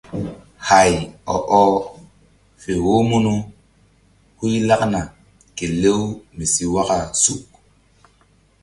[0.67, 0.91] Hay
[1.33, 1.67] ɔ ɔh
[2.61, 3.33] fe wo munu
[4.37, 5.01] huy lakna
[5.57, 6.01] kelew
[6.35, 7.43] mi si waka suk.